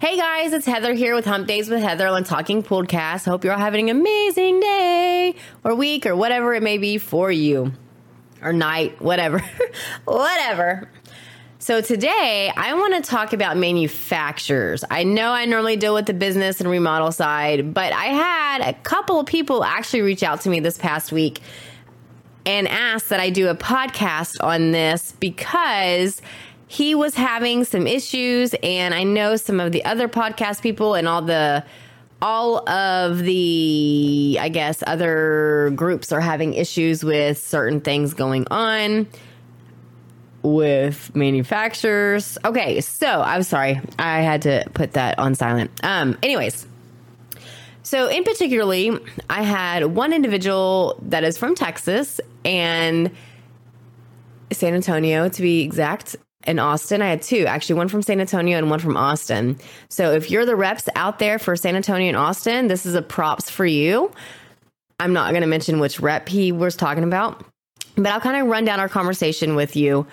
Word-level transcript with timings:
Hey 0.00 0.16
guys, 0.16 0.52
it's 0.52 0.64
Heather 0.64 0.94
here 0.94 1.16
with 1.16 1.24
Hump 1.24 1.48
Days 1.48 1.68
with 1.68 1.82
Heather 1.82 2.06
on 2.06 2.22
Talking 2.22 2.62
Podcast. 2.62 3.24
Hope 3.24 3.42
you're 3.42 3.52
all 3.52 3.58
having 3.58 3.90
an 3.90 3.96
amazing 3.96 4.60
day 4.60 5.34
or 5.64 5.74
week 5.74 6.06
or 6.06 6.14
whatever 6.14 6.54
it 6.54 6.62
may 6.62 6.78
be 6.78 6.98
for 6.98 7.32
you 7.32 7.72
or 8.40 8.52
night, 8.52 9.02
whatever. 9.02 9.42
whatever. 10.04 10.88
So 11.58 11.80
today 11.80 12.52
I 12.56 12.74
want 12.74 12.94
to 12.94 13.10
talk 13.10 13.32
about 13.32 13.56
manufacturers. 13.56 14.84
I 14.88 15.02
know 15.02 15.32
I 15.32 15.46
normally 15.46 15.74
deal 15.74 15.94
with 15.94 16.06
the 16.06 16.14
business 16.14 16.60
and 16.60 16.70
remodel 16.70 17.10
side, 17.10 17.74
but 17.74 17.92
I 17.92 18.04
had 18.04 18.60
a 18.60 18.74
couple 18.74 19.18
of 19.18 19.26
people 19.26 19.64
actually 19.64 20.02
reach 20.02 20.22
out 20.22 20.42
to 20.42 20.48
me 20.48 20.60
this 20.60 20.78
past 20.78 21.10
week 21.10 21.40
and 22.46 22.68
ask 22.68 23.08
that 23.08 23.18
I 23.18 23.30
do 23.30 23.48
a 23.48 23.56
podcast 23.56 24.36
on 24.44 24.70
this 24.70 25.12
because 25.18 26.22
he 26.68 26.94
was 26.94 27.14
having 27.14 27.64
some 27.64 27.86
issues 27.86 28.54
and 28.62 28.94
I 28.94 29.02
know 29.02 29.36
some 29.36 29.58
of 29.58 29.72
the 29.72 29.84
other 29.84 30.06
podcast 30.06 30.62
people 30.62 30.94
and 30.94 31.08
all 31.08 31.22
the 31.22 31.64
all 32.20 32.68
of 32.68 33.18
the 33.20 34.38
I 34.40 34.48
guess 34.50 34.82
other 34.86 35.72
groups 35.74 36.12
are 36.12 36.20
having 36.20 36.54
issues 36.54 37.02
with 37.02 37.38
certain 37.38 37.80
things 37.80 38.12
going 38.14 38.46
on 38.50 39.06
with 40.42 41.14
manufacturers. 41.16 42.38
Okay, 42.44 42.80
so 42.80 43.06
I'm 43.06 43.42
sorry. 43.42 43.80
I 43.98 44.20
had 44.20 44.42
to 44.42 44.64
put 44.74 44.92
that 44.92 45.18
on 45.18 45.34
silent. 45.34 45.70
Um 45.82 46.18
anyways, 46.22 46.66
so 47.82 48.08
in 48.08 48.24
particularly, 48.24 48.92
I 49.30 49.42
had 49.42 49.86
one 49.86 50.12
individual 50.12 50.98
that 51.04 51.24
is 51.24 51.38
from 51.38 51.54
Texas 51.54 52.20
and 52.44 53.10
San 54.52 54.74
Antonio 54.74 55.30
to 55.30 55.42
be 55.42 55.62
exact 55.62 56.16
in 56.46 56.58
Austin. 56.58 57.02
I 57.02 57.08
had 57.08 57.22
two, 57.22 57.46
actually, 57.46 57.76
one 57.76 57.88
from 57.88 58.02
San 58.02 58.20
Antonio 58.20 58.58
and 58.58 58.70
one 58.70 58.78
from 58.78 58.96
Austin. 58.96 59.58
So 59.90 60.12
if 60.12 60.30
you're 60.30 60.46
the 60.46 60.56
reps 60.56 60.88
out 60.94 61.18
there 61.18 61.38
for 61.38 61.56
San 61.56 61.76
Antonio 61.76 62.08
and 62.08 62.16
Austin, 62.16 62.68
this 62.68 62.86
is 62.86 62.94
a 62.94 63.02
props 63.02 63.50
for 63.50 63.66
you. 63.66 64.12
I'm 65.00 65.12
not 65.12 65.30
going 65.30 65.42
to 65.42 65.48
mention 65.48 65.78
which 65.78 66.00
rep 66.00 66.28
he 66.28 66.52
was 66.52 66.74
talking 66.76 67.04
about, 67.04 67.44
but 67.96 68.06
I'll 68.06 68.20
kind 68.20 68.40
of 68.40 68.48
run 68.48 68.64
down 68.64 68.80
our 68.80 68.88
conversation 68.88 69.54
with 69.54 69.76
you. 69.76 70.06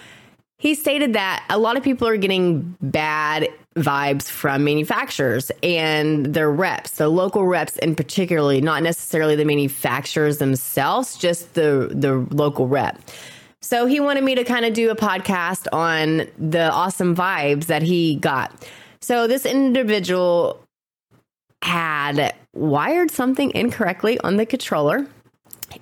He 0.57 0.73
stated 0.73 1.13
that 1.13 1.45
a 1.49 1.57
lot 1.57 1.75
of 1.75 1.83
people 1.83 2.07
are 2.07 2.17
getting 2.17 2.75
bad 2.81 3.49
vibes 3.75 4.29
from 4.29 4.63
manufacturers 4.63 5.51
and 5.61 6.27
their 6.27 6.49
reps, 6.49 6.91
the 6.91 7.09
local 7.09 7.45
reps 7.45 7.77
in 7.79 7.93
particularly, 7.93 8.61
not 8.61 8.81
necessarily 8.81 9.35
the 9.35 9.43
manufacturers 9.43 10.37
themselves, 10.37 11.17
just 11.17 11.55
the 11.55 11.89
the 11.91 12.25
local 12.33 12.67
rep. 12.67 12.99
So 13.65 13.87
he 13.87 13.99
wanted 13.99 14.23
me 14.23 14.35
to 14.35 14.43
kind 14.43 14.63
of 14.63 14.75
do 14.75 14.91
a 14.91 14.95
podcast 14.95 15.65
on 15.73 16.27
the 16.37 16.69
awesome 16.71 17.15
vibes 17.15 17.65
that 17.65 17.81
he 17.81 18.15
got. 18.15 18.63
So 19.01 19.25
this 19.25 19.43
individual 19.43 20.63
had 21.63 22.35
wired 22.53 23.09
something 23.09 23.49
incorrectly 23.55 24.19
on 24.19 24.35
the 24.35 24.45
controller 24.45 25.07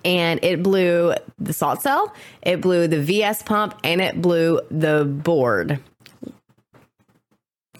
and 0.05 0.41
it 0.41 0.63
blew 0.63 1.13
the 1.37 1.51
salt 1.51 1.81
cell, 1.81 2.13
it 2.41 2.61
blew 2.61 2.87
the 2.87 3.01
VS 3.01 3.43
pump, 3.43 3.77
and 3.83 3.99
it 3.99 4.21
blew 4.21 4.61
the 4.71 5.03
board. 5.03 5.77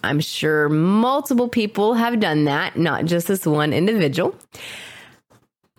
I'm 0.02 0.20
sure 0.20 0.68
multiple 0.68 1.48
people 1.48 1.94
have 1.94 2.20
done 2.20 2.44
that, 2.44 2.76
not 2.76 3.06
just 3.06 3.26
this 3.26 3.46
one 3.46 3.72
individual. 3.72 4.36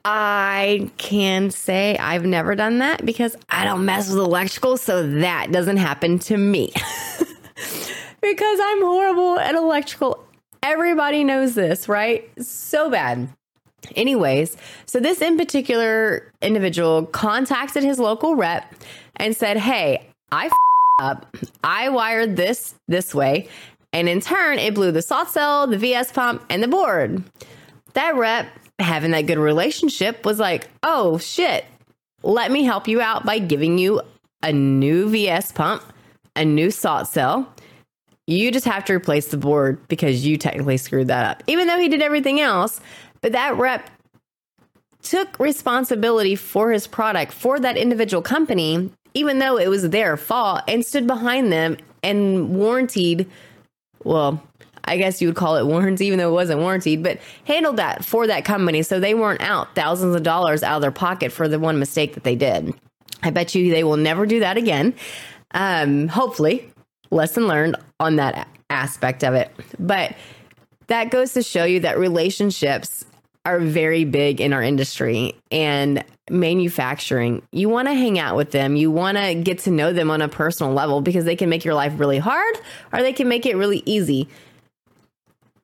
I 0.07 0.91
can 0.97 1.49
say 1.49 1.97
I've 1.97 2.25
never 2.25 2.53
done 2.53 2.77
that 2.77 3.03
because 3.03 3.35
I 3.49 3.65
don't 3.65 3.85
mess 3.85 4.07
with 4.07 4.19
electrical, 4.19 4.77
so 4.77 5.05
that 5.19 5.51
doesn't 5.51 5.77
happen 5.77 6.19
to 6.19 6.37
me. 6.37 6.71
because 8.21 8.59
I'm 8.61 8.81
horrible 8.81 9.39
at 9.39 9.55
electrical. 9.55 10.23
Everybody 10.61 11.23
knows 11.23 11.55
this, 11.55 11.89
right? 11.89 12.29
So 12.39 12.91
bad. 12.91 13.29
Anyways, 13.95 14.55
so 14.85 14.99
this 14.99 15.21
in 15.21 15.37
particular 15.37 16.31
individual 16.41 17.07
contacted 17.07 17.83
his 17.83 17.97
local 17.97 18.35
rep 18.35 18.75
and 19.15 19.35
said, 19.35 19.57
Hey, 19.57 20.07
I 20.31 20.51
up. 21.01 21.35
I 21.63 21.89
wired 21.89 22.35
this 22.35 22.75
this 22.87 23.13
way. 23.13 23.47
And 23.91 24.07
in 24.07 24.21
turn, 24.21 24.59
it 24.59 24.75
blew 24.75 24.91
the 24.91 25.01
salt 25.01 25.29
cell, 25.29 25.67
the 25.67 25.77
VS 25.77 26.11
pump, 26.11 26.43
and 26.49 26.61
the 26.61 26.67
board. 26.67 27.23
That 27.93 28.15
rep 28.15 28.47
having 28.79 29.11
that 29.11 29.27
good 29.27 29.37
relationship 29.37 30.25
was 30.25 30.39
like, 30.39 30.69
oh 30.83 31.17
shit, 31.17 31.65
let 32.23 32.51
me 32.51 32.63
help 32.63 32.87
you 32.87 33.01
out 33.01 33.25
by 33.25 33.39
giving 33.39 33.77
you 33.77 34.01
a 34.43 34.51
new 34.51 35.09
VS 35.09 35.51
pump, 35.51 35.83
a 36.35 36.45
new 36.45 36.71
salt 36.71 37.07
cell. 37.07 37.51
You 38.27 38.51
just 38.51 38.65
have 38.65 38.85
to 38.85 38.93
replace 38.93 39.27
the 39.27 39.37
board 39.37 39.87
because 39.87 40.25
you 40.25 40.37
technically 40.37 40.77
screwed 40.77 41.07
that 41.07 41.25
up, 41.25 41.43
even 41.47 41.67
though 41.67 41.79
he 41.79 41.87
did 41.87 42.01
everything 42.01 42.39
else. 42.39 42.81
But 43.21 43.33
that 43.33 43.55
rep 43.57 43.89
took 45.03 45.39
responsibility 45.39 46.35
for 46.35 46.71
his 46.71 46.87
product 46.87 47.31
for 47.31 47.59
that 47.59 47.77
individual 47.77 48.23
company, 48.23 48.89
even 49.13 49.39
though 49.39 49.57
it 49.57 49.69
was 49.69 49.89
their 49.89 50.17
fault, 50.17 50.61
and 50.67 50.83
stood 50.83 51.05
behind 51.05 51.51
them 51.51 51.77
and 52.03 52.55
warranted. 52.55 53.29
Well, 54.03 54.41
I 54.85 54.97
guess 54.97 55.21
you 55.21 55.27
would 55.27 55.35
call 55.35 55.57
it 55.57 55.65
warranty, 55.65 56.05
even 56.05 56.19
though 56.19 56.29
it 56.29 56.33
wasn't 56.33 56.61
warranted, 56.61 57.03
but 57.03 57.19
handled 57.45 57.77
that 57.77 58.05
for 58.05 58.27
that 58.27 58.45
company 58.45 58.83
so 58.83 58.99
they 58.99 59.13
weren't 59.13 59.41
out 59.41 59.75
thousands 59.75 60.15
of 60.15 60.23
dollars 60.23 60.63
out 60.63 60.77
of 60.77 60.81
their 60.81 60.91
pocket 60.91 61.31
for 61.31 61.47
the 61.47 61.59
one 61.59 61.79
mistake 61.79 62.13
that 62.13 62.23
they 62.23 62.35
did. 62.35 62.73
I 63.23 63.31
bet 63.31 63.55
you 63.55 63.71
they 63.71 63.83
will 63.83 63.97
never 63.97 64.25
do 64.25 64.39
that 64.39 64.57
again. 64.57 64.93
Um, 65.51 66.07
hopefully, 66.07 66.71
lesson 67.09 67.47
learned 67.47 67.75
on 67.99 68.17
that 68.17 68.47
aspect 68.69 69.23
of 69.23 69.33
it. 69.33 69.51
But 69.79 70.15
that 70.87 71.09
goes 71.09 71.33
to 71.33 71.41
show 71.41 71.63
you 71.63 71.79
that 71.81 71.97
relationships 71.97 73.05
are 73.45 73.59
very 73.59 74.05
big 74.05 74.41
in 74.41 74.53
our 74.53 74.61
industry 74.61 75.35
and 75.51 76.03
manufacturing. 76.29 77.43
You 77.51 77.69
want 77.69 77.87
to 77.87 77.93
hang 77.93 78.17
out 78.17 78.35
with 78.35 78.51
them. 78.51 78.75
You 78.75 78.89
want 78.89 79.17
to 79.17 79.35
get 79.35 79.59
to 79.59 79.71
know 79.71 79.93
them 79.93 80.09
on 80.09 80.21
a 80.21 80.27
personal 80.27 80.73
level 80.73 81.01
because 81.01 81.25
they 81.25 81.35
can 81.35 81.49
make 81.49 81.63
your 81.63 81.75
life 81.75 81.93
really 81.99 82.17
hard 82.17 82.55
or 82.91 83.01
they 83.01 83.13
can 83.13 83.27
make 83.27 83.45
it 83.45 83.55
really 83.55 83.83
easy 83.85 84.27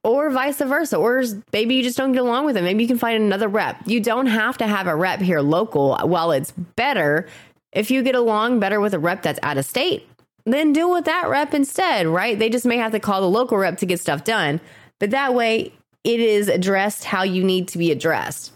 or 0.04 0.30
vice 0.30 0.58
versa. 0.58 0.98
Or 0.98 1.24
maybe 1.54 1.76
you 1.76 1.84
just 1.84 1.98
don't 1.98 2.12
get 2.12 2.22
along 2.22 2.46
with 2.46 2.56
them. 2.56 2.64
Maybe 2.64 2.84
you 2.84 2.88
can 2.88 2.98
find 2.98 3.24
another 3.24 3.48
rep. 3.48 3.78
You 3.86 4.00
don't 4.00 4.28
have 4.28 4.58
to 4.60 4.68
have 4.68 4.88
a 4.88 4.96
rep 4.96 5.20
here 5.20 5.42
local. 5.42 5.98
While 5.98 6.32
it's 6.32 6.52
better, 6.52 7.28
if 7.72 7.92
you 7.92 8.04
get 8.04 8.16
along 8.16 8.60
better 8.60 8.80
with 8.80 8.94
a 8.94 9.00
rep 9.00 9.22
that's 9.22 9.40
out 9.44 9.58
of 9.58 9.66
state, 9.66 10.08
then 10.46 10.74
deal 10.74 10.92
with 10.92 11.06
that 11.06 11.30
rep 11.30 11.54
instead, 11.54 12.08
right? 12.08 12.38
They 12.38 12.50
just 12.50 12.66
may 12.66 12.78
have 12.78 12.92
to 12.94 13.00
call 13.00 13.22
the 13.22 13.30
local 13.30 13.58
rep 13.58 13.78
to 13.78 13.86
get 13.86 14.00
stuff 14.00 14.24
done. 14.24 14.60
But 15.00 15.12
that 15.12 15.34
way, 15.34 15.74
it 16.04 16.20
is 16.20 16.48
addressed 16.48 17.04
how 17.04 17.24
you 17.24 17.44
need 17.44 17.68
to 17.70 17.78
be 17.78 17.92
addressed. 17.92 18.52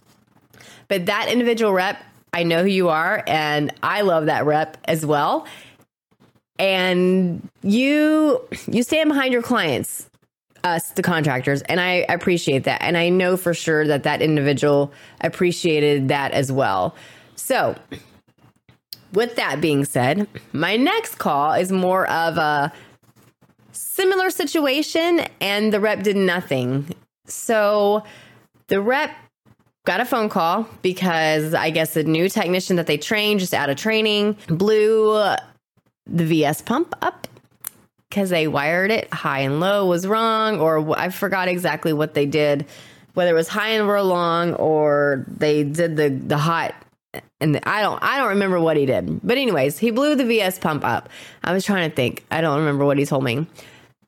But 0.88 1.06
that 1.07 1.30
individual 1.30 1.74
rep, 1.74 2.01
I 2.33 2.44
know 2.44 2.63
who 2.63 2.69
you 2.69 2.89
are, 2.89 3.24
and 3.27 3.74
I 3.81 4.01
love 4.01 4.25
that 4.25 4.45
rep 4.45 4.77
as 4.86 5.06
well. 5.06 5.47
And 6.57 7.47
you 7.62 8.42
you 8.68 8.83
stand 8.83 9.09
behind 9.09 9.33
your 9.33 9.42
clients 9.42 10.09
us, 10.65 10.89
the 10.91 11.03
contractors, 11.03 11.62
and 11.63 11.79
I 11.79 12.06
appreciate 12.09 12.63
that. 12.63 12.81
And 12.81 12.97
I 12.97 13.09
know 13.09 13.38
for 13.38 13.53
sure 13.53 13.88
that 13.88 14.03
that 14.03 14.21
individual 14.21 14.91
appreciated 15.21 16.07
that 16.07 16.31
as 16.31 16.51
well. 16.51 16.95
So, 17.35 17.75
with 19.13 19.35
that 19.35 19.62
being 19.62 19.85
said, 19.85 20.27
my 20.51 20.75
next 20.75 21.15
call 21.15 21.53
is 21.53 21.71
more 21.71 22.09
of 22.09 22.38
a 22.38 22.73
similar 23.71 24.29
situation, 24.29 25.21
and 25.39 25.71
the 25.71 25.79
rep 25.79 26.03
did 26.03 26.17
nothing. 26.17 26.94
So, 27.27 28.03
the 28.68 28.81
rep 28.81 29.11
got 29.85 30.01
a 30.01 30.06
phone 30.06 30.29
call 30.29 30.68
because 30.81 31.53
I 31.53 31.69
guess 31.69 31.94
the 31.94 32.03
new 32.03 32.27
technician 32.27 32.75
that 32.77 32.88
they 32.88 32.97
trained 32.97 33.39
just 33.39 33.53
out 33.53 33.69
of 33.69 33.77
training 33.77 34.35
blew 34.47 35.13
the 36.07 36.25
VS 36.25 36.63
pump 36.63 36.95
up 37.03 37.27
because 38.15 38.29
they 38.29 38.47
wired 38.47 38.91
it 38.91 39.13
high 39.13 39.39
and 39.39 39.59
low 39.59 39.85
was 39.85 40.07
wrong, 40.07 40.62
or 40.62 40.97
I 40.97 41.09
forgot 41.09 41.50
exactly 41.50 41.91
what 41.91 42.13
they 42.13 42.25
did. 42.25 42.65
whether 43.13 43.31
it 43.31 43.33
was 43.33 43.50
high 43.50 43.71
and 43.71 43.89
real 43.89 44.06
long 44.06 44.53
or 44.53 45.25
they 45.27 45.63
did 45.63 45.97
the 45.97 46.09
the 46.09 46.38
hot 46.38 46.75
and 47.41 47.59
I 47.63 47.81
don't 47.81 48.01
I 48.01 48.17
don't 48.17 48.29
remember 48.29 48.59
what 48.59 48.77
he 48.77 48.85
did. 48.85 49.19
But 49.21 49.38
anyways, 49.38 49.77
he 49.79 49.91
blew 49.91 50.15
the 50.15 50.23
VS 50.23 50.59
pump 50.59 50.85
up. 50.85 51.09
I 51.44 51.51
was 51.51 51.65
trying 51.65 51.89
to 51.89 51.95
think. 51.95 52.23
I 52.31 52.39
don't 52.39 52.59
remember 52.59 52.85
what 52.85 52.97
he 52.97 53.06
told 53.06 53.25
me. 53.25 53.47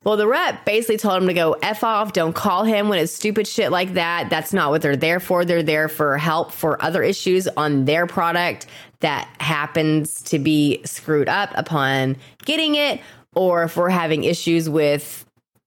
Well, 0.04 0.15
the 0.15 0.27
rep 0.27 0.63
basically 0.63 0.98
told 0.98 1.21
him 1.21 1.27
to 1.27 1.33
go 1.33 1.57
F 1.62 1.83
off. 1.83 2.13
Don't 2.13 2.33
call 2.33 2.63
him 2.63 2.88
when 2.88 3.00
it's 3.00 3.12
stupid 3.12 3.45
shit 3.45 3.71
like 3.74 3.95
that. 3.95 4.30
That's 4.30 4.53
not 4.53 4.69
what 4.69 4.81
they're 4.81 4.95
there 4.95 5.19
for. 5.19 5.44
They're 5.44 5.63
there 5.63 5.89
for 5.89 6.18
help 6.18 6.53
for 6.53 6.81
other 6.81 7.03
issues 7.03 7.50
on 7.50 7.83
their 7.83 8.07
product 8.07 8.68
that 9.01 9.27
happens 9.39 10.21
to 10.24 10.39
be 10.39 10.81
screwed 10.86 11.27
up 11.27 11.51
upon 11.56 12.15
getting 12.45 12.75
it, 12.75 13.01
or 13.38 13.63
if 13.63 13.78
we're 13.78 13.89
having 13.89 14.24
issues 14.24 14.68
with 14.68 15.24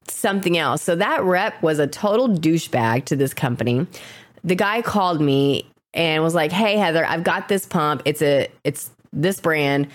something 0.08 0.58
else. 0.58 0.82
So 0.82 0.96
that 0.96 1.22
rep 1.22 1.62
was 1.62 1.78
a 1.78 1.87
total 1.87 2.28
douchebag 2.28 3.05
to 3.06 3.17
this 3.17 3.32
company. 3.32 3.87
The 4.43 4.56
guy 4.56 4.82
called 4.82 5.20
me 5.20 5.70
and 5.94 6.22
was 6.22 6.34
like, 6.34 6.50
"Hey 6.50 6.76
Heather, 6.76 7.05
I've 7.06 7.25
got 7.25 7.49
this 7.49 7.67
pump. 7.67 8.02
It's 8.05 8.22
a 8.22 8.49
it's 8.64 8.90
this 9.12 9.40
brand. 9.40 9.87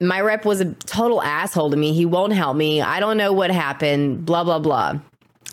My 0.00 0.20
rep 0.20 0.44
was 0.44 0.60
a 0.60 0.72
total 0.72 1.22
asshole 1.22 1.70
to 1.70 1.76
me. 1.76 1.92
He 1.92 2.06
won't 2.06 2.32
help 2.32 2.56
me. 2.56 2.80
I 2.80 2.98
don't 2.98 3.16
know 3.16 3.32
what 3.32 3.50
happened, 3.50 4.24
blah 4.24 4.44
blah 4.44 4.58
blah." 4.58 4.98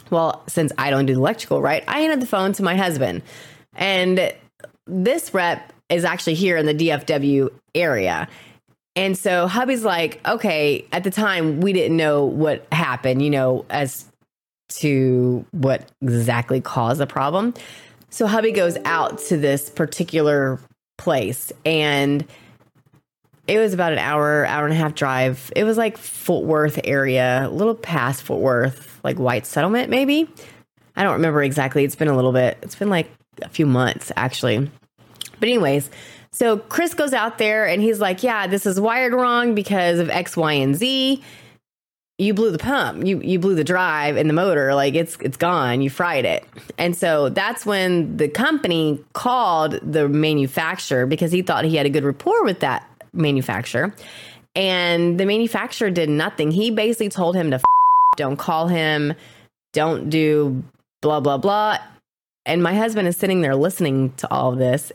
Well, 0.10 0.44
since 0.48 0.72
I 0.78 0.90
don't 0.90 1.06
do 1.06 1.13
electrical, 1.13 1.62
right? 1.62 1.84
I 1.88 2.00
handed 2.00 2.22
the 2.22 2.28
phone 2.28 2.54
to 2.54 2.63
my 2.63 2.75
husband. 2.75 3.22
And 3.75 4.34
this 4.86 5.34
rep 5.34 5.72
is 5.90 6.04
actually 6.04 6.34
here 6.36 6.58
in 6.58 6.66
the 6.66 6.74
DFW 6.74 7.50
area. 7.75 8.28
And 8.96 9.18
so 9.18 9.48
hubby's 9.48 9.84
like, 9.84 10.26
okay, 10.28 10.86
at 10.92 11.04
the 11.04 11.12
time 11.12 11.62
we 11.62 11.74
didn't 11.74 11.98
know 11.98 12.26
what 12.26 12.66
happened, 12.72 13.22
you 13.22 13.30
know, 13.30 13.66
as 13.70 14.06
to 14.70 15.46
what 15.52 15.90
exactly 16.02 16.62
caused 16.62 17.00
the 17.00 17.08
problem. 17.08 17.54
So 18.10 18.28
hubby 18.28 18.52
goes 18.52 18.78
out 18.84 19.20
to 19.20 19.38
this 19.38 19.70
particular 19.70 20.60
place 20.98 21.52
and 21.66 22.26
it 23.48 23.58
was 23.58 23.74
about 23.74 23.94
an 23.94 24.00
hour, 24.00 24.46
hour 24.46 24.66
and 24.66 24.74
a 24.74 24.78
half 24.78 24.96
drive. 24.96 25.52
It 25.56 25.64
was 25.64 25.78
like 25.78 25.98
Fort 25.98 26.46
Worth 26.46 26.80
area, 26.84 27.48
a 27.48 27.50
little 27.50 27.76
past 27.76 28.24
Fort 28.24 28.42
Worth, 28.42 29.00
like 29.04 29.18
White 29.18 29.46
Settlement, 29.46 29.90
maybe. 29.90 30.30
I 30.96 31.04
don't 31.04 31.14
remember 31.14 31.42
exactly. 31.42 31.84
It's 31.84 31.96
been 31.96 32.08
a 32.08 32.16
little 32.16 32.34
bit. 32.34 32.58
It's 32.62 32.76
been 32.76 32.90
like 32.90 33.10
a 33.42 33.50
few 33.50 33.66
months, 33.66 34.12
actually. 34.16 34.70
But, 35.40 35.50
anyways, 35.50 35.90
so 36.31 36.57
Chris 36.57 36.94
goes 36.94 37.13
out 37.13 37.38
there 37.38 37.68
and 37.68 37.81
he's 37.81 38.00
like, 38.00 38.24
Yeah, 38.24 38.48
this 38.48 38.66
is 38.66 38.80
wired 38.80 39.13
wrong 39.13 39.54
because 39.54 40.00
of 40.00 40.10
X, 40.10 40.38
Y, 40.38 40.54
and 40.54 40.75
Z. 40.75 41.22
You 42.18 42.33
blew 42.33 42.51
the 42.51 42.60
pump. 42.60 43.06
You 43.06 43.19
you 43.22 43.39
blew 43.39 43.56
the 43.56 43.63
drive 43.63 44.16
and 44.16 44.30
the 44.30 44.33
motor. 44.33 44.74
Like 44.74 44.94
it's 44.95 45.18
it's 45.22 45.38
gone. 45.38 45.81
You 45.81 45.89
fried 45.89 46.24
it. 46.24 46.45
And 46.78 46.95
so 46.95 47.30
that's 47.30 47.66
when 47.66 48.16
the 48.18 48.28
company 48.28 49.04
called 49.13 49.80
the 49.81 50.07
manufacturer 50.07 51.06
because 51.06 51.31
he 51.31 51.42
thought 51.42 51.66
he 51.66 51.75
had 51.75 51.86
a 51.86 51.89
good 51.89 52.04
rapport 52.04 52.44
with 52.44 52.60
that 52.60 52.88
manufacturer. 53.12 53.94
And 54.56 55.19
the 55.19 55.25
manufacturer 55.25 55.89
did 55.89 56.10
nothing. 56.10 56.51
He 56.51 56.72
basically 56.72 57.10
told 57.10 57.36
him 57.36 57.51
to 57.51 57.56
f- 57.56 57.63
don't 58.18 58.38
call 58.38 58.68
him, 58.68 59.13
don't 59.74 60.10
do 60.10 60.63
blah 61.01 61.19
blah 61.19 61.38
blah. 61.38 61.80
And 62.45 62.62
my 62.62 62.75
husband 62.75 63.07
is 63.07 63.18
sitting 63.18 63.42
there 63.42 63.56
listening 63.56 64.13
to 64.18 64.31
all 64.31 64.54
of 64.54 64.60
this 64.60 64.92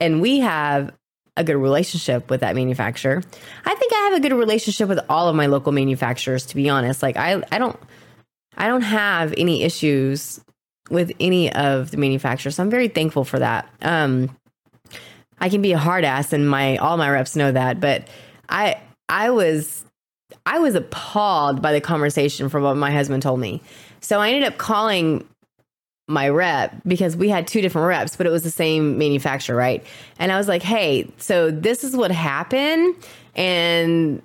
and 0.00 0.20
we 0.20 0.40
have 0.40 0.92
a 1.36 1.44
good 1.44 1.56
relationship 1.56 2.28
with 2.30 2.40
that 2.40 2.54
manufacturer. 2.54 3.22
I 3.64 3.74
think 3.74 3.92
I 3.92 3.96
have 4.10 4.14
a 4.14 4.20
good 4.20 4.32
relationship 4.32 4.88
with 4.88 5.00
all 5.08 5.28
of 5.28 5.36
my 5.36 5.46
local 5.46 5.72
manufacturers 5.72 6.46
to 6.46 6.56
be 6.56 6.68
honest. 6.68 7.02
Like 7.02 7.16
I 7.16 7.42
I 7.52 7.58
don't 7.58 7.78
I 8.56 8.66
don't 8.66 8.82
have 8.82 9.32
any 9.36 9.62
issues 9.62 10.40
with 10.90 11.12
any 11.20 11.52
of 11.52 11.90
the 11.92 11.96
manufacturers. 11.96 12.56
So 12.56 12.62
I'm 12.62 12.70
very 12.70 12.88
thankful 12.88 13.24
for 13.24 13.38
that. 13.38 13.68
Um 13.82 14.36
I 15.38 15.48
can 15.48 15.62
be 15.62 15.72
a 15.72 15.78
hard 15.78 16.04
ass 16.04 16.32
and 16.32 16.48
my 16.48 16.76
all 16.78 16.96
my 16.96 17.08
reps 17.08 17.36
know 17.36 17.52
that, 17.52 17.80
but 17.80 18.08
I 18.48 18.80
I 19.08 19.30
was 19.30 19.84
I 20.46 20.58
was 20.58 20.74
appalled 20.74 21.62
by 21.62 21.72
the 21.72 21.80
conversation 21.80 22.48
from 22.48 22.64
what 22.64 22.76
my 22.76 22.90
husband 22.90 23.22
told 23.22 23.40
me. 23.40 23.62
So 24.00 24.20
I 24.20 24.30
ended 24.30 24.52
up 24.52 24.58
calling 24.58 25.26
my 26.10 26.28
rep 26.28 26.74
because 26.86 27.16
we 27.16 27.28
had 27.28 27.46
two 27.46 27.60
different 27.60 27.88
reps, 27.88 28.16
but 28.16 28.26
it 28.26 28.30
was 28.30 28.42
the 28.42 28.50
same 28.50 28.98
manufacturer, 28.98 29.56
right? 29.56 29.84
And 30.18 30.30
I 30.32 30.36
was 30.36 30.48
like, 30.48 30.62
hey, 30.62 31.10
so 31.18 31.50
this 31.50 31.84
is 31.84 31.96
what 31.96 32.10
happened. 32.10 32.96
And 33.34 34.22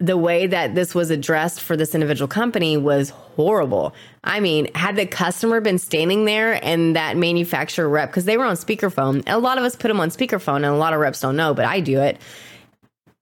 the 0.00 0.16
way 0.16 0.46
that 0.46 0.74
this 0.74 0.94
was 0.94 1.10
addressed 1.10 1.60
for 1.60 1.76
this 1.76 1.94
individual 1.94 2.28
company 2.28 2.76
was 2.76 3.10
horrible. 3.10 3.94
I 4.24 4.40
mean, 4.40 4.68
had 4.74 4.96
the 4.96 5.06
customer 5.06 5.60
been 5.60 5.78
standing 5.78 6.24
there 6.24 6.58
and 6.64 6.96
that 6.96 7.16
manufacturer 7.16 7.88
rep, 7.88 8.10
because 8.10 8.24
they 8.24 8.36
were 8.36 8.44
on 8.44 8.56
speakerphone, 8.56 9.22
a 9.26 9.38
lot 9.38 9.56
of 9.56 9.64
us 9.64 9.76
put 9.76 9.88
them 9.88 10.00
on 10.00 10.10
speakerphone 10.10 10.56
and 10.56 10.66
a 10.66 10.74
lot 10.74 10.92
of 10.92 11.00
reps 11.00 11.20
don't 11.20 11.36
know, 11.36 11.54
but 11.54 11.64
I 11.64 11.80
do 11.80 12.00
it. 12.00 12.18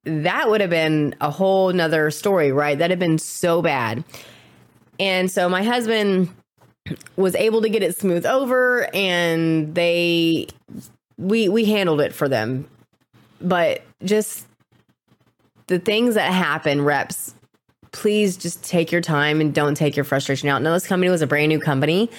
That 0.05 0.49
would 0.49 0.61
have 0.61 0.71
been 0.71 1.15
a 1.21 1.31
whole 1.31 1.73
nother 1.73 2.11
story, 2.11 2.51
right? 2.51 2.79
That 2.79 2.91
had 2.91 2.99
been 2.99 3.19
so 3.19 3.63
bad. 3.63 4.03
And 4.99 5.31
so 5.31 5.49
my 5.49 5.63
husband 5.63 6.29
was 7.17 7.35
able 7.35 7.63
to 7.63 7.69
get 7.69 7.83
it 7.83 7.97
smooth 7.97 8.27
over 8.27 8.89
and 8.95 9.75
they 9.75 10.49
we 11.19 11.49
we 11.49 11.65
handled 11.65 12.01
it 12.01 12.13
for 12.13 12.29
them. 12.29 12.69
But 13.41 13.83
just 14.05 14.47
the 15.69 15.79
things 15.79 16.15
that 16.15 16.33
happen 16.33 16.83
reps 16.83 17.35
please 17.93 18.37
just 18.39 18.65
take 18.65 18.91
your 18.91 19.03
time 19.03 19.41
and 19.41 19.55
don't 19.55 19.75
take 19.75 19.97
your 19.97 20.05
frustration 20.05 20.49
out. 20.49 20.63
Now 20.63 20.73
this 20.73 20.87
company 20.87 21.11
was 21.11 21.23
a 21.23 21.27
brand 21.27 21.51
new 21.51 21.61
company. 21.61 22.11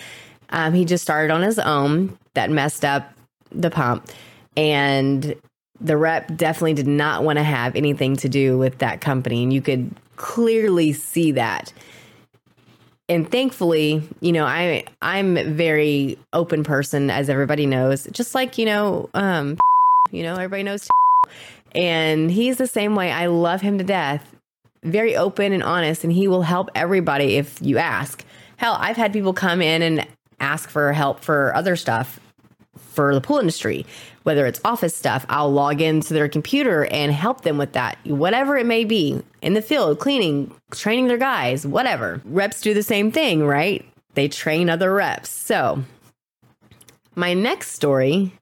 Um, 0.50 0.74
he 0.74 0.86
just 0.86 1.04
started 1.04 1.33
on 1.33 1.42
his 1.42 1.60
own. 1.60 2.18
That 2.36 2.51
messed 2.51 2.86
up 2.86 3.12
the 3.51 3.69
pump. 3.69 4.10
And 4.56 5.36
the 5.81 5.98
rep 5.98 6.36
definitely 6.36 6.75
did 6.75 6.88
not 6.88 7.24
want 7.24 7.38
to 7.38 7.44
have 7.44 7.75
anything 7.75 8.15
to 8.18 8.30
do 8.30 8.57
with 8.57 8.77
that 8.77 9.01
company. 9.01 9.44
And 9.44 9.51
you 9.51 9.62
could 9.62 9.92
clearly 10.15 10.94
see 10.94 11.31
that 11.31 11.74
and 13.10 13.30
thankfully, 13.30 14.02
you 14.22 14.32
know, 14.32 14.46
I 14.46 14.86
I'm 15.02 15.56
very 15.56 16.18
open 16.32 16.64
person, 16.64 17.10
as 17.10 17.30
everybody 17.30 17.66
knows. 17.66 18.06
Just 18.12 18.34
like 18.34 18.58
you 18.58 18.66
know, 18.66 19.10
um, 19.14 19.58
you 20.12 20.24
know, 20.24 20.34
everybody 20.34 20.64
knows, 20.64 20.88
and 21.75 22.32
he's 22.32 22.58
the 22.58 22.68
same 22.68 22.96
way. 22.96 23.12
I 23.12 23.27
love 23.27 23.62
him 23.62 23.77
to 23.77 23.84
death. 23.84 24.36
Very 24.84 25.16
open 25.16 25.54
and 25.54 25.63
honest, 25.63 26.04
and 26.04 26.12
he 26.12 26.27
will 26.27 26.42
help 26.42 26.70
everybody 26.75 27.36
if 27.38 27.62
you 27.62 27.77
ask. 27.77 28.25
Hell, 28.58 28.77
I've 28.80 28.98
had 28.98 29.13
people 29.13 29.34
come 29.34 29.62
in 29.62 29.82
and 29.82 30.08
ask 30.39 30.70
for 30.70 30.92
help 30.92 31.24
for 31.24 31.56
other 31.56 31.75
stuff 31.75 32.20
for 32.94 33.14
the 33.14 33.22
pool 33.22 33.40
industry, 33.40 33.86
whether 34.24 34.46
it's 34.46 34.62
office 34.64 34.96
stuff, 34.96 35.26
I'll 35.30 35.52
log 35.52 35.82
into 35.82 36.14
their 36.14 36.30
computer 36.30 36.86
and 36.86 37.12
help 37.12 37.42
them 37.42 37.58
with 37.58 37.74
that, 37.74 37.98
whatever 38.06 38.58
it 38.58 38.66
may 38.66 38.86
be 38.86 39.22
in 39.42 39.54
the 39.54 39.62
field, 39.62 40.00
cleaning, 40.00 40.54
training 40.72 41.08
their 41.08 41.18
guys, 41.18 41.66
whatever. 41.66 42.22
Reps 42.26 42.62
do 42.62 42.74
the 42.74 42.84
same 42.84 43.12
thing, 43.12 43.46
right? 43.46 43.86
They 44.14 44.28
train 44.28 44.70
other 44.70 44.94
reps. 44.94 45.30
So, 45.30 45.84
my 47.16 47.34
next 47.34 47.72
story, 47.72 48.34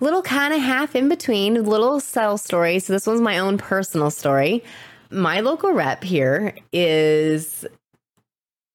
little 0.00 0.22
kind 0.22 0.54
of 0.54 0.60
half 0.60 0.94
in 0.94 1.08
between, 1.08 1.64
little 1.64 2.00
subtle 2.00 2.38
story. 2.38 2.78
So, 2.78 2.92
this 2.92 3.06
one's 3.06 3.20
my 3.20 3.38
own 3.38 3.58
personal 3.58 4.10
story. 4.10 4.64
My 5.10 5.40
local 5.40 5.72
rep 5.72 6.04
here 6.04 6.54
is 6.72 7.66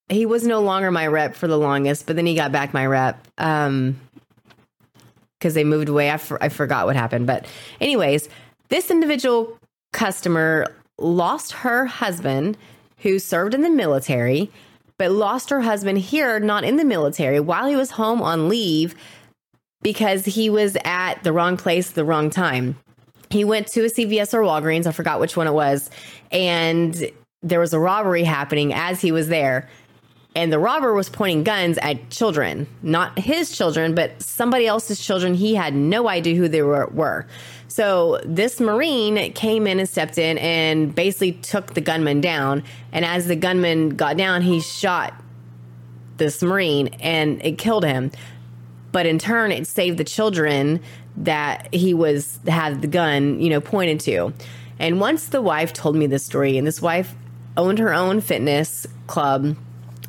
he 0.10 0.26
was 0.26 0.46
no 0.46 0.62
longer 0.62 0.92
my 0.92 1.08
rep 1.08 1.36
for 1.36 1.48
the 1.48 1.58
longest, 1.58 2.06
but 2.06 2.16
then 2.16 2.26
he 2.26 2.36
got 2.36 2.52
back 2.52 2.74
my 2.74 2.86
rep. 2.86 3.28
Um, 3.38 4.00
because 5.40 5.54
they 5.54 5.64
moved 5.64 5.90
away. 5.90 6.12
I, 6.12 6.18
for, 6.18 6.42
I 6.42 6.50
forgot 6.50 6.86
what 6.86 6.96
happened. 6.96 7.28
But, 7.28 7.46
anyways, 7.80 8.30
this 8.70 8.90
individual 8.90 9.58
customer 9.94 10.66
lost 10.98 11.52
her 11.52 11.86
husband 11.86 12.58
who 13.00 13.20
served 13.20 13.54
in 13.54 13.62
the 13.62 13.70
military, 13.70 14.52
but 14.98 15.12
lost 15.12 15.50
her 15.50 15.62
husband 15.62 16.00
here, 16.00 16.40
not 16.40 16.64
in 16.64 16.78
the 16.78 16.86
military, 16.86 17.40
while 17.40 17.68
he 17.68 17.76
was 17.76 17.92
home 17.92 18.22
on 18.22 18.50
leave 18.50 18.96
because 19.82 20.26
he 20.26 20.50
was 20.50 20.78
at 20.84 21.24
the 21.24 21.32
wrong 21.32 21.58
place 21.58 21.92
the 21.92 22.06
wrong 22.06 22.30
time. 22.30 22.76
He 23.30 23.44
went 23.44 23.68
to 23.68 23.82
a 23.82 23.90
CVS 23.90 24.34
or 24.34 24.42
Walgreens, 24.42 24.88
I 24.88 24.92
forgot 24.92 25.20
which 25.20 25.36
one 25.36 25.48
it 25.48 25.54
was, 25.54 25.90
and 26.32 27.12
there 27.44 27.60
was 27.60 27.74
a 27.74 27.80
robbery 27.80 28.24
happening 28.24 28.74
as 28.74 29.02
he 29.02 29.12
was 29.12 29.28
there 29.28 29.70
and 30.36 30.52
the 30.52 30.60
robber 30.60 30.94
was 30.94 31.08
pointing 31.08 31.44
guns 31.44 31.78
at 31.78 32.10
children, 32.10 32.68
not 32.84 33.18
his 33.18 33.56
children, 33.56 33.96
but 33.96 34.22
somebody 34.22 34.68
else's 34.68 35.00
children. 35.00 35.34
He 35.34 35.56
had 35.56 35.74
no 35.74 36.10
idea 36.10 36.36
who 36.36 36.50
they 36.50 36.62
were. 36.62 36.88
were. 36.88 37.26
So 37.70 38.20
this 38.26 38.60
Marine 38.60 39.32
came 39.34 39.66
in 39.66 39.80
and 39.80 39.88
stepped 39.88 40.18
in 40.18 40.38
and 40.38 40.94
basically 40.94 41.34
took 41.34 41.74
the 41.74 41.82
gunman 41.82 42.22
down. 42.22 42.64
And 42.92 43.06
as 43.06 43.28
the 43.28 43.36
gunman 43.36 43.90
got 43.90 44.18
down, 44.18 44.42
he 44.42 44.60
shot 44.60 45.14
this 46.18 46.44
Marine 46.44 46.90
and 47.00 47.44
it 47.44 47.58
killed 47.58 47.86
him. 47.86 48.12
But 48.92 49.06
in 49.06 49.20
turn, 49.20 49.52
it 49.52 49.68
saved 49.68 49.98
the 49.98 50.06
children 50.06 50.82
that 51.18 51.74
he 51.74 51.94
was 51.94 52.40
had 52.48 52.82
the 52.82 52.88
gun, 52.88 53.40
you 53.40 53.50
know, 53.50 53.62
pointed 53.62 54.00
to. 54.02 54.34
And 54.80 55.00
once 55.00 55.28
the 55.28 55.42
wife 55.42 55.72
told 55.72 55.96
me 55.96 56.08
this 56.08 56.26
story, 56.26 56.58
and 56.58 56.68
this 56.68 56.82
wife 56.82 57.16
owned 57.58 57.80
her 57.80 57.94
own 57.94 58.20
fitness 58.20 58.86
club 59.08 59.56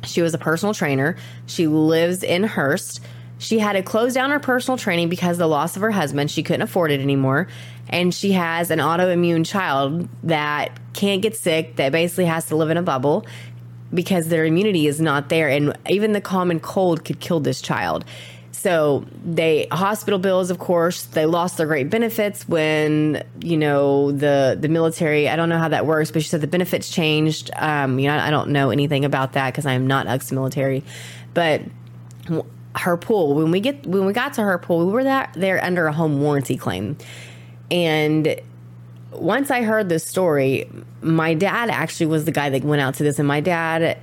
She 0.07 0.21
was 0.21 0.33
a 0.33 0.37
personal 0.37 0.73
trainer. 0.73 1.15
She 1.45 1.67
lives 1.67 2.23
in 2.23 2.43
Hurst. 2.43 3.01
She 3.39 3.59
had 3.59 3.73
to 3.73 3.83
close 3.83 4.13
down 4.13 4.31
her 4.31 4.39
personal 4.39 4.77
training 4.77 5.09
because 5.09 5.37
the 5.37 5.47
loss 5.47 5.75
of 5.75 5.81
her 5.81 5.91
husband. 5.91 6.31
She 6.31 6.43
couldn't 6.43 6.63
afford 6.63 6.91
it 6.91 6.99
anymore. 6.99 7.47
And 7.89 8.13
she 8.13 8.31
has 8.33 8.71
an 8.71 8.79
autoimmune 8.79 9.45
child 9.45 10.09
that 10.23 10.79
can't 10.93 11.21
get 11.21 11.35
sick, 11.35 11.75
that 11.75 11.91
basically 11.91 12.25
has 12.25 12.45
to 12.47 12.55
live 12.55 12.69
in 12.69 12.77
a 12.77 12.81
bubble 12.81 13.25
because 13.93 14.27
their 14.27 14.45
immunity 14.45 14.87
is 14.87 14.99
not 14.99 15.29
there. 15.29 15.49
And 15.49 15.77
even 15.89 16.11
the 16.11 16.21
common 16.21 16.59
cold 16.59 17.05
could 17.05 17.19
kill 17.19 17.39
this 17.39 17.61
child. 17.61 18.03
So 18.57 19.05
they 19.23 19.67
hospital 19.71 20.17
bills, 20.17 20.49
of 20.49 20.57
course, 20.57 21.03
they 21.03 21.27
lost 21.27 21.57
their 21.57 21.67
great 21.67 21.91
benefits 21.91 22.49
when 22.49 23.23
you 23.39 23.55
know 23.55 24.11
the 24.11 24.57
the 24.59 24.67
military. 24.67 25.29
I 25.29 25.35
don't 25.35 25.47
know 25.47 25.59
how 25.59 25.67
that 25.67 25.85
works, 25.85 26.09
but 26.09 26.23
she 26.23 26.29
said 26.29 26.41
the 26.41 26.47
benefits 26.47 26.89
changed. 26.89 27.51
Um, 27.55 27.99
you 27.99 28.07
know, 28.07 28.17
I 28.17 28.31
don't 28.31 28.49
know 28.49 28.71
anything 28.71 29.05
about 29.05 29.33
that 29.33 29.53
because 29.53 29.67
I 29.67 29.73
am 29.73 29.85
not 29.85 30.07
ex-military, 30.07 30.83
but 31.35 31.61
her 32.75 32.97
pool 32.97 33.35
when 33.35 33.51
we 33.51 33.59
get 33.59 33.85
when 33.85 34.07
we 34.07 34.13
got 34.13 34.33
to 34.33 34.41
her 34.41 34.57
pool, 34.57 34.87
we 34.87 34.91
were 34.91 35.03
that 35.03 35.33
there 35.35 35.63
under 35.63 35.85
a 35.85 35.93
home 35.93 36.19
warranty 36.19 36.57
claim, 36.57 36.97
and 37.69 38.41
once 39.11 39.51
I 39.51 39.61
heard 39.61 39.87
this 39.87 40.03
story, 40.03 40.67
my 41.01 41.35
dad 41.35 41.69
actually 41.69 42.07
was 42.07 42.25
the 42.25 42.31
guy 42.31 42.49
that 42.49 42.63
went 42.63 42.81
out 42.81 42.95
to 42.95 43.03
this, 43.03 43.19
and 43.19 43.27
my 43.27 43.39
dad 43.39 43.99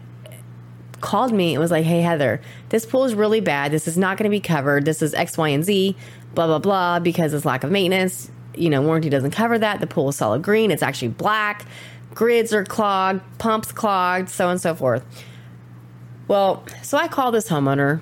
called 1.00 1.32
me 1.32 1.54
and 1.54 1.60
was 1.60 1.70
like, 1.70 1.84
Hey, 1.84 2.00
Heather, 2.00 2.40
this 2.70 2.86
pool 2.86 3.04
is 3.04 3.14
really 3.14 3.40
bad. 3.40 3.72
This 3.72 3.86
is 3.86 3.96
not 3.96 4.16
going 4.16 4.24
to 4.24 4.30
be 4.30 4.40
covered. 4.40 4.84
This 4.84 5.02
is 5.02 5.14
X, 5.14 5.36
Y, 5.38 5.48
and 5.48 5.64
Z, 5.64 5.96
blah, 6.34 6.46
blah, 6.46 6.58
blah, 6.58 6.98
because 6.98 7.34
it's 7.34 7.44
lack 7.44 7.64
of 7.64 7.70
maintenance. 7.70 8.30
You 8.56 8.70
know, 8.70 8.82
warranty 8.82 9.08
doesn't 9.08 9.32
cover 9.32 9.58
that. 9.58 9.80
The 9.80 9.86
pool 9.86 10.10
is 10.10 10.16
solid 10.16 10.42
green. 10.42 10.70
It's 10.70 10.82
actually 10.82 11.08
black. 11.08 11.66
Grids 12.14 12.52
are 12.52 12.64
clogged, 12.64 13.22
pumps 13.38 13.72
clogged, 13.72 14.28
so 14.28 14.46
on 14.46 14.52
and 14.52 14.60
so 14.60 14.74
forth. 14.74 15.04
Well, 16.28 16.64
so 16.82 16.96
I 16.96 17.08
call 17.08 17.32
this 17.32 17.48
homeowner. 17.48 18.00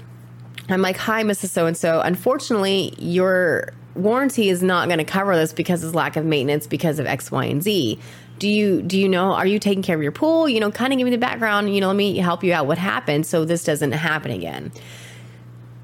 I'm 0.69 0.83
like, 0.83 0.97
Hi, 0.99 1.23
Mrs. 1.23 1.49
So 1.49 1.67
and 1.67 1.77
so. 1.77 2.01
Unfortunately, 2.01 2.95
your 2.99 3.73
warranty 3.95 4.49
is 4.49 4.63
not 4.63 4.89
going 4.89 4.99
to 4.99 5.05
cover 5.05 5.37
this 5.37 5.53
because 5.53 5.83
it's 5.85 5.95
lack 5.95 6.17
of 6.17 6.25
maintenance 6.25 6.67
because 6.67 6.99
of 6.99 7.07
X, 7.07 7.31
Y, 7.31 7.45
and 7.45 7.63
Z 7.63 7.99
do 8.43 8.49
you 8.49 8.83
do 8.83 8.99
you 8.99 9.09
know 9.09 9.35
are 9.35 9.47
you 9.47 9.61
taking 9.61 9.85
care 9.85 9.95
of 9.95 10.03
your 10.03 10.11
pool? 10.11 10.49
You 10.49 10.59
know 10.59 10.73
kind 10.73 10.93
of 10.93 10.99
give 10.99 11.05
me 11.05 11.13
the 11.13 11.17
background 11.17 11.73
you 11.73 11.81
know 11.81 11.87
let 11.87 11.95
me 11.95 12.17
help 12.17 12.43
you 12.43 12.53
out 12.53 12.67
what 12.67 12.77
happened 12.77 13.25
so 13.25 13.45
this 13.45 13.63
doesn't 13.63 13.93
happen 13.93 14.33
again. 14.33 14.73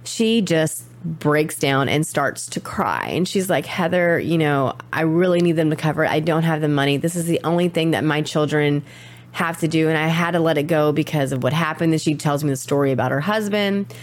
She 0.02 0.42
just 0.42 0.82
breaks 1.04 1.56
down 1.56 1.88
and 1.88 2.04
starts 2.04 2.48
to 2.48 2.58
cry 2.58 3.10
and 3.10 3.28
she's 3.28 3.48
like 3.48 3.64
heather 3.64 4.18
you 4.18 4.36
know 4.36 4.76
i 4.92 5.02
really 5.02 5.40
need 5.40 5.52
them 5.52 5.70
to 5.70 5.76
cover 5.76 6.02
it. 6.02 6.10
I 6.10 6.18
don't 6.18 6.42
have 6.42 6.60
the 6.60 6.68
money. 6.68 6.96
This 6.96 7.14
is 7.14 7.26
the 7.26 7.40
only 7.44 7.68
thing 7.68 7.92
that 7.92 8.02
my 8.02 8.22
children 8.22 8.82
have 9.30 9.60
to 9.60 9.68
do 9.68 9.88
and 9.88 9.96
i 9.96 10.08
had 10.08 10.32
to 10.32 10.40
let 10.40 10.58
it 10.58 10.64
go 10.64 10.90
because 10.90 11.30
of 11.30 11.44
what 11.44 11.52
happened. 11.52 11.92
And 11.92 12.02
she 12.02 12.16
tells 12.16 12.42
me 12.42 12.50
the 12.50 12.56
story 12.56 12.90
about 12.90 13.12
her 13.12 13.20
husband 13.20 13.94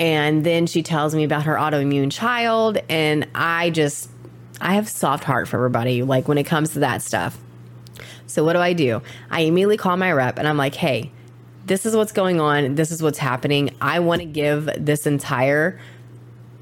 and 0.00 0.42
then 0.42 0.66
she 0.66 0.82
tells 0.82 1.14
me 1.14 1.22
about 1.22 1.44
her 1.44 1.54
autoimmune 1.54 2.10
child 2.10 2.78
and 2.88 3.28
i 3.32 3.70
just 3.70 4.10
i 4.60 4.74
have 4.74 4.88
soft 4.88 5.22
heart 5.22 5.46
for 5.46 5.58
everybody 5.58 6.02
like 6.02 6.26
when 6.26 6.36
it 6.38 6.44
comes 6.44 6.70
to 6.70 6.80
that 6.80 7.00
stuff 7.00 7.38
so 8.32 8.44
what 8.44 8.54
do 8.54 8.58
I 8.58 8.72
do? 8.72 9.02
I 9.30 9.40
immediately 9.42 9.76
call 9.76 9.96
my 9.96 10.10
rep 10.12 10.38
and 10.38 10.48
I'm 10.48 10.56
like, 10.56 10.74
hey, 10.74 11.10
this 11.66 11.86
is 11.86 11.94
what's 11.94 12.12
going 12.12 12.40
on. 12.40 12.74
This 12.74 12.90
is 12.90 13.02
what's 13.02 13.18
happening. 13.18 13.74
I 13.80 14.00
want 14.00 14.20
to 14.20 14.26
give 14.26 14.68
this 14.76 15.06
entire 15.06 15.78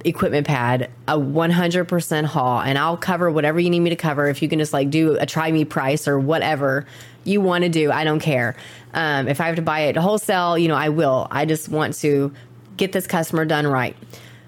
equipment 0.05 0.47
pad 0.47 0.91
a 1.09 1.19
100% 1.19 2.25
haul 2.25 2.61
and 2.61 2.79
I'll 2.79 2.97
cover 2.97 3.31
whatever 3.31 3.61
you 3.61 3.71
need 3.71 3.81
me 3.81 3.91
to 3.91 3.97
cover. 3.97 4.29
If 4.29 4.43
you 4.43 4.49
can 4.49 4.59
just 4.59 4.73
like 4.73 4.91
do 4.91 5.17
a 5.19 5.27
try 5.27 5.51
me 5.53 5.65
price 5.65 6.09
or 6.09 6.19
whatever 6.19 6.87
you 7.25 7.41
want 7.41 7.65
to 7.65 7.71
do, 7.71 7.91
I 7.91 8.05
don't 8.05 8.21
care. 8.21 8.57
Um, 8.95 9.29
if 9.29 9.41
I 9.41 9.47
have 9.47 9.57
to 9.57 9.63
buy 9.63 9.81
it 9.81 9.97
wholesale, 9.97 10.59
you 10.59 10.69
know, 10.69 10.75
I 10.75 10.89
will. 10.89 11.29
I 11.31 11.45
just 11.45 11.69
want 11.69 11.95
to 11.99 12.33
get 12.77 12.93
this 12.93 13.07
customer 13.07 13.45
done 13.45 13.67
right. 13.67 13.97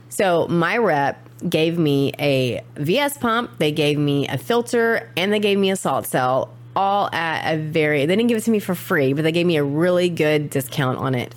So 0.08 0.46
my 0.48 0.76
rep 0.78 1.28
gave 1.48 1.78
me 1.78 2.12
a 2.18 2.62
VS 2.76 3.18
pump, 3.18 3.58
they 3.58 3.72
gave 3.72 3.98
me 3.98 4.28
a 4.28 4.38
filter, 4.38 5.10
and 5.16 5.32
they 5.32 5.40
gave 5.40 5.58
me 5.58 5.70
a 5.70 5.76
salt 5.76 6.06
cell 6.06 6.52
all 6.74 7.08
at 7.12 7.54
a 7.54 7.58
very, 7.58 8.06
they 8.06 8.16
didn't 8.16 8.28
give 8.28 8.38
it 8.38 8.44
to 8.44 8.50
me 8.50 8.58
for 8.58 8.74
free, 8.74 9.12
but 9.12 9.22
they 9.22 9.32
gave 9.32 9.46
me 9.46 9.56
a 9.56 9.64
really 9.64 10.08
good 10.08 10.50
discount 10.50 10.98
on 10.98 11.14
it 11.14 11.34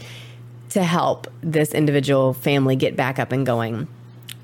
to 0.69 0.83
help 0.83 1.27
this 1.41 1.73
individual 1.73 2.33
family 2.33 2.75
get 2.75 2.95
back 2.95 3.19
up 3.19 3.31
and 3.31 3.45
going. 3.45 3.87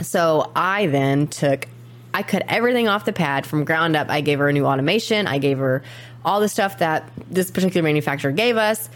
So 0.01 0.51
I 0.55 0.88
then 0.88 1.27
took, 1.27 1.67
I 2.13 2.24
cut 2.24 2.43
everything 2.48 2.88
off 2.88 3.05
the 3.05 3.13
pad 3.13 3.45
from 3.45 3.63
ground 3.63 3.95
up. 3.95 4.10
I 4.10 4.21
gave 4.21 4.39
her 4.39 4.50
a 4.50 4.53
new 4.53 4.65
automation. 4.65 5.27
I 5.27 5.38
gave 5.38 5.57
her 5.60 5.83
all 6.25 6.39
the 6.39 6.50
stuff 6.50 6.79
that 6.79 7.10
this 7.29 7.51
particular 7.51 7.83
manufacturer 7.83 8.31
gave 8.31 8.57
us. 8.57 8.89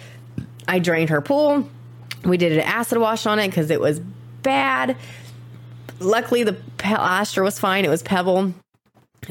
I 0.67 0.79
drained 0.79 1.09
her 1.09 1.21
pool. 1.21 1.69
We 2.23 2.37
did 2.37 2.53
an 2.53 2.61
acid 2.61 2.97
wash 2.97 3.25
on 3.25 3.39
it 3.39 3.47
because 3.47 3.69
it 3.69 3.79
was 3.79 3.99
bad. 4.41 4.97
Luckily, 5.99 6.43
the 6.43 6.53
plaster 6.77 7.43
was 7.43 7.59
fine. 7.59 7.85
It 7.85 7.89
was 7.89 8.03
pebble. 8.03 8.53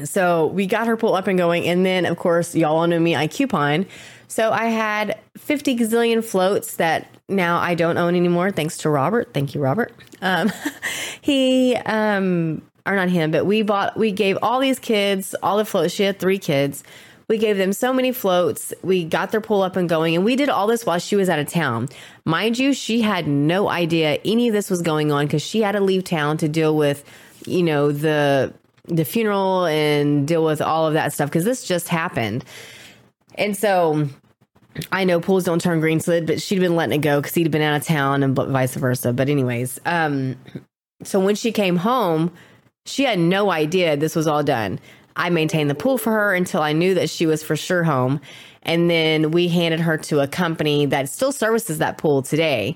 So 0.03 0.47
we 0.47 0.67
got 0.67 0.87
her 0.87 0.97
pool 0.97 1.15
up 1.15 1.27
and 1.27 1.37
going. 1.37 1.67
And 1.67 1.85
then, 1.85 2.05
of 2.05 2.17
course, 2.17 2.55
y'all 2.55 2.77
all 2.77 2.87
know 2.87 2.99
me, 2.99 3.15
I 3.15 3.27
coupon. 3.27 3.85
So 4.27 4.51
I 4.51 4.65
had 4.65 5.19
50 5.37 5.77
gazillion 5.77 6.23
floats 6.23 6.75
that 6.77 7.07
now 7.29 7.57
I 7.57 7.75
don't 7.75 7.97
own 7.97 8.15
anymore, 8.15 8.51
thanks 8.51 8.77
to 8.79 8.89
Robert. 8.89 9.33
Thank 9.33 9.55
you, 9.55 9.61
Robert. 9.61 9.93
Um, 10.21 10.51
he, 11.21 11.75
um, 11.75 12.61
or 12.85 12.95
not 12.95 13.09
him, 13.09 13.31
but 13.31 13.45
we 13.45 13.61
bought, 13.61 13.97
we 13.97 14.11
gave 14.11 14.37
all 14.41 14.59
these 14.59 14.79
kids 14.79 15.35
all 15.41 15.57
the 15.57 15.65
floats. 15.65 15.93
She 15.93 16.03
had 16.03 16.19
three 16.19 16.37
kids. 16.37 16.83
We 17.27 17.39
gave 17.39 17.57
them 17.57 17.73
so 17.73 17.91
many 17.91 18.11
floats. 18.11 18.71
We 18.83 19.03
got 19.03 19.31
their 19.31 19.41
pull 19.41 19.63
up 19.63 19.75
and 19.75 19.89
going, 19.89 20.15
and 20.15 20.23
we 20.23 20.35
did 20.35 20.49
all 20.49 20.67
this 20.67 20.85
while 20.85 20.99
she 20.99 21.15
was 21.15 21.27
out 21.27 21.39
of 21.39 21.47
town. 21.47 21.89
Mind 22.23 22.59
you, 22.59 22.73
she 22.73 23.01
had 23.01 23.27
no 23.27 23.67
idea 23.67 24.19
any 24.23 24.47
of 24.47 24.53
this 24.53 24.69
was 24.69 24.83
going 24.83 25.11
on 25.11 25.25
because 25.25 25.41
she 25.41 25.61
had 25.61 25.71
to 25.71 25.79
leave 25.79 26.03
town 26.03 26.37
to 26.37 26.47
deal 26.47 26.75
with, 26.75 27.03
you 27.47 27.63
know, 27.63 27.91
the 27.91 28.53
the 28.87 29.05
funeral 29.05 29.65
and 29.65 30.27
deal 30.27 30.43
with 30.43 30.61
all 30.61 30.87
of 30.87 30.93
that 30.93 31.13
stuff 31.13 31.29
because 31.29 31.45
this 31.45 31.63
just 31.63 31.87
happened. 31.87 32.43
And 33.35 33.55
so 33.55 34.07
I 34.91 35.03
know 35.03 35.19
pools 35.19 35.43
don't 35.43 35.61
turn 35.61 35.79
green, 35.79 35.99
so 35.99 36.21
but 36.21 36.41
she'd 36.41 36.59
been 36.59 36.75
letting 36.75 36.99
it 36.99 37.03
go 37.03 37.21
because 37.21 37.33
he'd 37.33 37.51
been 37.51 37.61
out 37.61 37.75
of 37.79 37.85
town 37.85 38.23
and 38.23 38.35
vice 38.35 38.75
versa. 38.75 39.13
But 39.13 39.29
anyways, 39.29 39.79
um, 39.85 40.35
so 41.03 41.19
when 41.19 41.35
she 41.35 41.51
came 41.51 41.77
home, 41.77 42.31
she 42.85 43.03
had 43.03 43.19
no 43.19 43.51
idea 43.51 43.97
this 43.97 44.15
was 44.15 44.27
all 44.27 44.43
done. 44.43 44.79
I 45.15 45.29
maintained 45.29 45.69
the 45.69 45.75
pool 45.75 45.97
for 45.97 46.11
her 46.11 46.33
until 46.33 46.61
I 46.61 46.73
knew 46.73 46.93
that 46.95 47.09
she 47.09 47.25
was 47.25 47.41
for 47.41 47.55
sure 47.55 47.83
home. 47.83 48.19
And 48.63 48.89
then 48.89 49.31
we 49.31 49.47
handed 49.47 49.79
her 49.79 49.97
to 49.97 50.19
a 50.19 50.27
company 50.27 50.87
that 50.87 51.07
still 51.09 51.31
services 51.31 51.77
that 51.77 51.97
pool 51.97 52.21
today. 52.21 52.75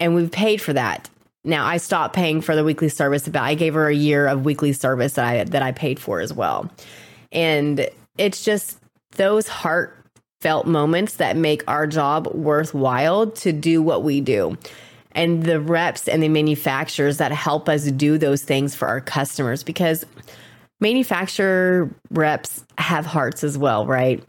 And 0.00 0.14
we've 0.14 0.30
paid 0.30 0.60
for 0.60 0.72
that. 0.72 1.10
Now 1.44 1.66
I 1.66 1.78
stopped 1.78 2.14
paying 2.14 2.40
for 2.40 2.54
the 2.54 2.64
weekly 2.64 2.88
service, 2.88 3.28
but 3.28 3.42
I 3.42 3.54
gave 3.54 3.74
her 3.74 3.88
a 3.88 3.94
year 3.94 4.26
of 4.26 4.44
weekly 4.44 4.72
service 4.72 5.14
that 5.14 5.24
I 5.24 5.44
that 5.44 5.62
I 5.62 5.72
paid 5.72 5.98
for 5.98 6.20
as 6.20 6.32
well. 6.32 6.70
And 7.32 7.88
it's 8.18 8.44
just 8.44 8.78
those 9.12 9.48
heartfelt 9.48 10.66
moments 10.66 11.16
that 11.16 11.36
make 11.36 11.64
our 11.68 11.86
job 11.86 12.28
worthwhile 12.28 13.30
to 13.30 13.52
do 13.52 13.82
what 13.82 14.02
we 14.02 14.20
do. 14.20 14.56
And 15.12 15.42
the 15.42 15.60
reps 15.60 16.08
and 16.08 16.22
the 16.22 16.28
manufacturers 16.28 17.18
that 17.18 17.32
help 17.32 17.68
us 17.68 17.84
do 17.90 18.16
those 18.18 18.42
things 18.42 18.74
for 18.74 18.88
our 18.88 19.00
customers 19.00 19.62
because 19.62 20.06
manufacturer 20.80 21.90
reps 22.10 22.64
have 22.78 23.04
hearts 23.04 23.44
as 23.44 23.58
well, 23.58 23.86
right? 23.86 24.22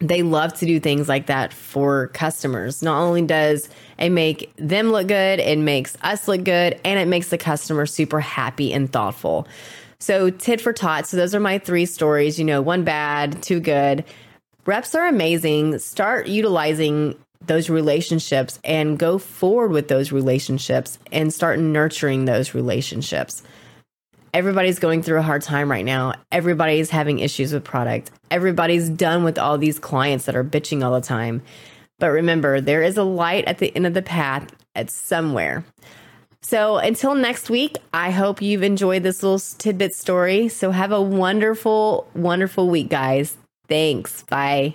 They 0.00 0.22
love 0.22 0.54
to 0.54 0.66
do 0.66 0.80
things 0.80 1.08
like 1.08 1.26
that 1.26 1.52
for 1.52 2.08
customers. 2.08 2.82
Not 2.82 3.00
only 3.00 3.22
does 3.22 3.68
it 3.98 4.10
make 4.10 4.52
them 4.56 4.90
look 4.90 5.08
good, 5.08 5.38
it 5.38 5.58
makes 5.58 5.96
us 6.02 6.26
look 6.26 6.42
good, 6.42 6.80
and 6.84 6.98
it 6.98 7.06
makes 7.06 7.28
the 7.28 7.38
customer 7.38 7.86
super 7.86 8.20
happy 8.20 8.72
and 8.72 8.90
thoughtful. 8.90 9.46
So, 9.98 10.30
tit 10.30 10.62
for 10.62 10.72
tot. 10.72 11.06
So, 11.06 11.18
those 11.18 11.34
are 11.34 11.40
my 11.40 11.58
three 11.58 11.84
stories. 11.84 12.38
You 12.38 12.46
know, 12.46 12.62
one 12.62 12.82
bad, 12.82 13.42
two 13.42 13.60
good. 13.60 14.04
Reps 14.64 14.94
are 14.94 15.06
amazing. 15.06 15.78
Start 15.78 16.26
utilizing 16.26 17.14
those 17.46 17.68
relationships 17.68 18.58
and 18.64 18.98
go 18.98 19.18
forward 19.18 19.72
with 19.72 19.88
those 19.88 20.12
relationships 20.12 20.98
and 21.12 21.32
start 21.32 21.58
nurturing 21.58 22.24
those 22.24 22.54
relationships 22.54 23.42
everybody's 24.34 24.78
going 24.78 25.02
through 25.02 25.18
a 25.18 25.22
hard 25.22 25.42
time 25.42 25.70
right 25.70 25.84
now. 25.84 26.14
Everybody's 26.30 26.90
having 26.90 27.18
issues 27.18 27.52
with 27.52 27.64
product. 27.64 28.10
Everybody's 28.30 28.88
done 28.88 29.24
with 29.24 29.38
all 29.38 29.58
these 29.58 29.78
clients 29.78 30.26
that 30.26 30.36
are 30.36 30.44
bitching 30.44 30.84
all 30.84 30.92
the 30.92 31.06
time. 31.06 31.42
But 31.98 32.10
remember, 32.10 32.60
there 32.60 32.82
is 32.82 32.96
a 32.96 33.04
light 33.04 33.44
at 33.46 33.58
the 33.58 33.74
end 33.74 33.86
of 33.86 33.94
the 33.94 34.02
path 34.02 34.54
at 34.74 34.90
somewhere. 34.90 35.64
So 36.42 36.78
until 36.78 37.14
next 37.14 37.50
week, 37.50 37.76
I 37.92 38.10
hope 38.10 38.40
you've 38.40 38.62
enjoyed 38.62 39.02
this 39.02 39.22
little 39.22 39.38
tidbit 39.58 39.94
story. 39.94 40.48
So 40.48 40.70
have 40.70 40.92
a 40.92 41.02
wonderful, 41.02 42.08
wonderful 42.14 42.70
week, 42.70 42.88
guys. 42.88 43.36
Thanks. 43.68 44.22
Bye. 44.24 44.74